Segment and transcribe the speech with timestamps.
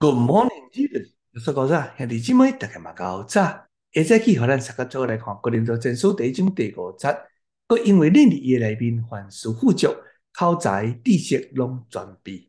[0.00, 1.92] Good morning，有说过啥？
[1.98, 3.66] 兄弟姊妹，大家嘛搞早。
[3.90, 7.08] 现在起，和咱大家做来看《哥林多前书》第一章第五节。
[7.66, 9.88] 阁因为恁伫伊内面凡事富足，
[10.32, 12.48] 口才、知识拢全备。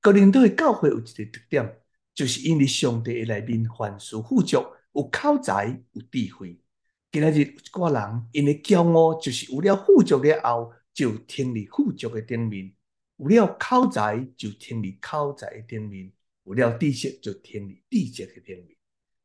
[0.00, 1.78] 哥林多的教会有一个特点，
[2.14, 6.60] 就是因为上帝的内面凡事富足，有口才、有智慧。
[7.10, 12.72] 今日有一挂人，因为骄傲，就是有了富足了后，就停伫富足的顶面；
[13.16, 16.12] 有了口才，就停伫口才的顶面。
[16.44, 18.76] 有了知识就天理知识的顶面，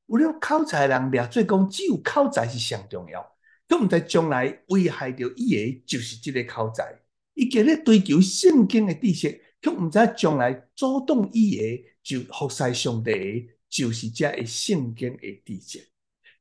[0.08, 3.36] 有了口才的人，掠做讲只有口才是上重要。
[3.68, 7.00] 佢毋知将来危害着伊个就是即个口才。
[7.36, 11.64] 伊今日追求圣经的知识，佢毋知将来阻挡伊个
[12.02, 15.88] 就服侍上帝个就是遮个圣经的知识。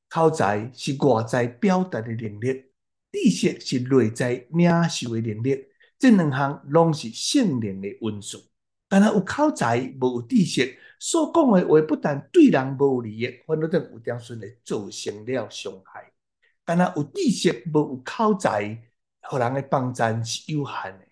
[0.09, 2.65] 口才是外在表达的能力，
[3.13, 5.67] 知识是内在领受的能力。
[5.99, 8.39] 这两项拢是圣灵的恩赐。
[8.89, 16.11] 但系有口才无有知识，所讲的话不但对人无利益，反倒等有点算会造成了伤害。
[16.65, 18.83] 但系有知识无有口才，
[19.23, 21.05] 互人的帮赞是有限的。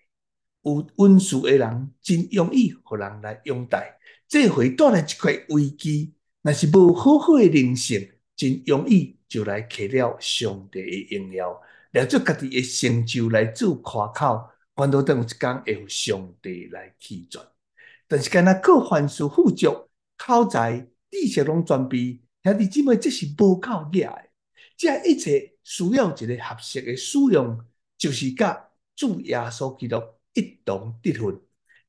[0.63, 3.97] 有恩赐的人真容易互人来拥戴，
[4.27, 6.13] 这回带来一块危机。
[6.41, 17.39] 若是无好好的人性，真容易就来摕了上帝的荣耀，拿做家己的成就来做夸口，反倒等有一天会有上帝来弃绝。
[18.09, 24.29] 但是，干那各凡事富足，口才、知识拢全备，兄弟姊妹，这是无够额的。
[24.77, 27.59] 这一切需要一个合适的使用，
[27.97, 30.01] 就是甲主耶稣基督
[30.33, 31.37] 一同得分。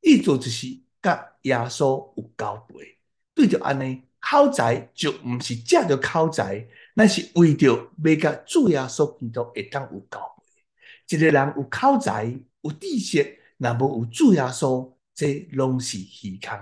[0.00, 0.66] 意思就是
[1.00, 2.98] 甲耶稣有交配。
[3.32, 11.16] 对着安尼，口才就毋是借着口才，乃是为着要甲主耶稣基督会当有交配。
[11.16, 12.24] 一个人有口才、
[12.62, 14.92] 有知识，若无有主耶稣。
[15.18, 16.56] 这拢是虚空，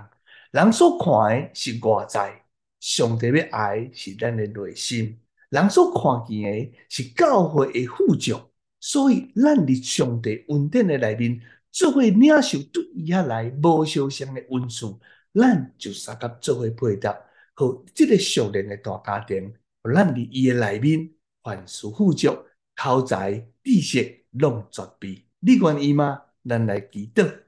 [0.49, 2.41] 人所看的是外在，
[2.79, 5.19] 上帝要爱是咱的内心。
[5.49, 8.35] 人所看见的是教会的富足，
[8.79, 11.39] 所以咱伫上帝恩典的内面，
[11.71, 14.87] 做伙领受对伊遐来无相像的恩赐，
[15.35, 17.15] 咱就三甲做伙配搭，
[17.53, 19.53] 和即个属灵的大家庭，
[19.83, 21.11] 咱伫伊的内面
[21.43, 22.35] 凡事富足，
[22.75, 25.27] 口才、知识拢全备。
[25.41, 26.23] 你愿意吗？
[26.43, 27.46] 咱来祈祷。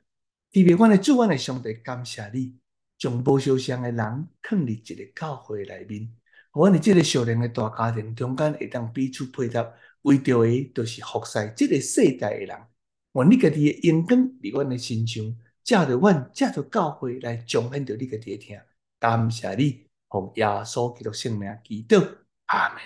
[0.51, 2.55] 特别，阮的主，阮的上帝，感谢你，
[2.97, 6.09] 将无受伤的人放伫一个教会内面，
[6.53, 12.57] 阮的这个少年的大家庭中间会当彼此配合，为着的都是服侍这个世代的人。
[13.13, 18.59] 愿你家己的荣光伫阮的身上，借着阮，借着教会来彰显着你家己的听。
[18.99, 21.99] 感谢你，奉耶稣基督圣名祈祷，
[22.45, 22.81] 阿门。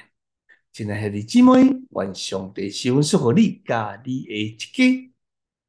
[0.73, 5.12] 亲爱的兄弟姊妹，愿上帝赐福予你，甲你的一家。